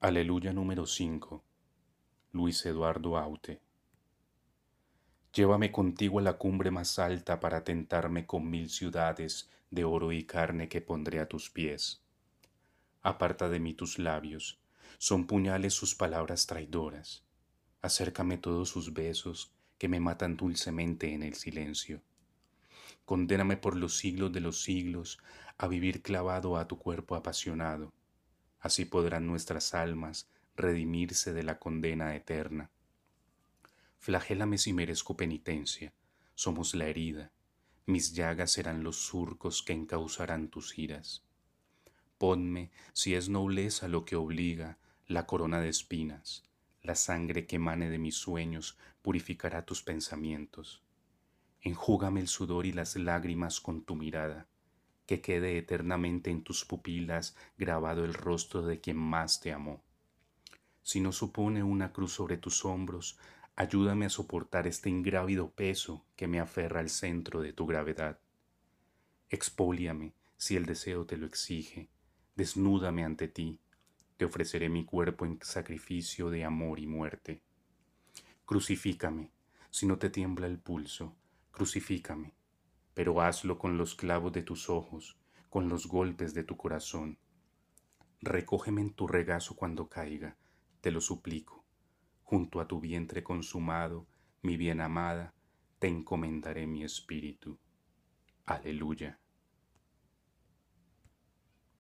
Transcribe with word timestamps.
Aleluya 0.00 0.52
número 0.52 0.86
5. 0.86 1.42
Luis 2.30 2.64
Eduardo 2.64 3.18
Aute. 3.18 3.60
Llévame 5.34 5.72
contigo 5.72 6.20
a 6.20 6.22
la 6.22 6.34
cumbre 6.34 6.70
más 6.70 7.00
alta 7.00 7.40
para 7.40 7.64
tentarme 7.64 8.24
con 8.24 8.48
mil 8.48 8.70
ciudades 8.70 9.50
de 9.72 9.82
oro 9.82 10.12
y 10.12 10.22
carne 10.22 10.68
que 10.68 10.80
pondré 10.80 11.18
a 11.18 11.26
tus 11.26 11.50
pies. 11.50 12.00
Aparta 13.02 13.48
de 13.48 13.58
mí 13.58 13.74
tus 13.74 13.98
labios, 13.98 14.60
son 14.98 15.26
puñales 15.26 15.74
sus 15.74 15.96
palabras 15.96 16.46
traidoras. 16.46 17.24
Acércame 17.82 18.38
todos 18.38 18.68
sus 18.68 18.92
besos 18.92 19.52
que 19.78 19.88
me 19.88 19.98
matan 19.98 20.36
dulcemente 20.36 21.12
en 21.12 21.24
el 21.24 21.34
silencio. 21.34 22.02
Condéname 23.04 23.56
por 23.56 23.74
los 23.74 23.96
siglos 23.96 24.32
de 24.32 24.42
los 24.42 24.62
siglos 24.62 25.18
a 25.56 25.66
vivir 25.66 26.02
clavado 26.02 26.56
a 26.56 26.68
tu 26.68 26.78
cuerpo 26.78 27.16
apasionado 27.16 27.92
Así 28.60 28.84
podrán 28.84 29.26
nuestras 29.26 29.74
almas 29.74 30.28
redimirse 30.56 31.32
de 31.32 31.44
la 31.44 31.58
condena 31.58 32.16
eterna. 32.16 32.70
Flagélame 33.98 34.58
si 34.58 34.72
merezco 34.72 35.16
penitencia, 35.16 35.92
somos 36.34 36.74
la 36.74 36.86
herida, 36.86 37.30
mis 37.86 38.12
llagas 38.12 38.52
serán 38.52 38.82
los 38.82 38.96
surcos 38.96 39.62
que 39.62 39.72
encauzarán 39.72 40.48
tus 40.48 40.78
iras. 40.78 41.24
Ponme, 42.18 42.70
si 42.92 43.14
es 43.14 43.28
nobleza 43.28 43.88
lo 43.88 44.04
que 44.04 44.16
obliga, 44.16 44.78
la 45.06 45.26
corona 45.26 45.60
de 45.60 45.68
espinas, 45.68 46.44
la 46.82 46.96
sangre 46.96 47.46
que 47.46 47.56
emane 47.56 47.90
de 47.90 47.98
mis 47.98 48.16
sueños 48.16 48.76
purificará 49.02 49.64
tus 49.64 49.82
pensamientos. 49.82 50.82
Enjúgame 51.60 52.20
el 52.20 52.28
sudor 52.28 52.66
y 52.66 52.72
las 52.72 52.96
lágrimas 52.96 53.60
con 53.60 53.82
tu 53.84 53.94
mirada 53.94 54.48
que 55.08 55.22
quede 55.22 55.56
eternamente 55.56 56.30
en 56.30 56.42
tus 56.42 56.66
pupilas 56.66 57.34
grabado 57.56 58.04
el 58.04 58.12
rostro 58.12 58.60
de 58.60 58.78
quien 58.78 58.98
más 58.98 59.40
te 59.40 59.54
amó. 59.54 59.82
Si 60.82 61.00
no 61.00 61.12
supone 61.12 61.62
una 61.62 61.94
cruz 61.94 62.12
sobre 62.12 62.36
tus 62.36 62.66
hombros, 62.66 63.18
ayúdame 63.56 64.04
a 64.04 64.10
soportar 64.10 64.66
este 64.66 64.90
ingrávido 64.90 65.50
peso 65.50 66.04
que 66.14 66.28
me 66.28 66.40
aferra 66.40 66.80
al 66.80 66.90
centro 66.90 67.40
de 67.40 67.54
tu 67.54 67.66
gravedad. 67.66 68.20
Expólíame 69.30 70.12
si 70.36 70.56
el 70.56 70.66
deseo 70.66 71.06
te 71.06 71.16
lo 71.16 71.24
exige, 71.24 71.88
desnúdame 72.36 73.02
ante 73.02 73.28
ti, 73.28 73.58
te 74.18 74.26
ofreceré 74.26 74.68
mi 74.68 74.84
cuerpo 74.84 75.24
en 75.24 75.38
sacrificio 75.40 76.28
de 76.28 76.44
amor 76.44 76.80
y 76.80 76.86
muerte. 76.86 77.40
Crucifícame 78.44 79.30
si 79.70 79.86
no 79.86 79.96
te 79.96 80.10
tiembla 80.10 80.48
el 80.48 80.58
pulso, 80.58 81.16
crucifícame 81.50 82.34
pero 82.98 83.20
hazlo 83.20 83.58
con 83.58 83.78
los 83.78 83.94
clavos 83.94 84.32
de 84.32 84.42
tus 84.42 84.68
ojos, 84.68 85.16
con 85.50 85.68
los 85.68 85.86
golpes 85.86 86.34
de 86.34 86.42
tu 86.42 86.56
corazón. 86.56 87.16
Recógeme 88.20 88.80
en 88.80 88.92
tu 88.92 89.06
regazo 89.06 89.54
cuando 89.54 89.88
caiga, 89.88 90.36
te 90.80 90.90
lo 90.90 91.00
suplico. 91.00 91.64
Junto 92.24 92.60
a 92.60 92.66
tu 92.66 92.80
vientre 92.80 93.22
consumado, 93.22 94.08
mi 94.42 94.56
bien 94.56 94.80
amada, 94.80 95.32
te 95.78 95.86
encomendaré 95.86 96.66
mi 96.66 96.82
espíritu. 96.82 97.56
Aleluya. 98.46 99.20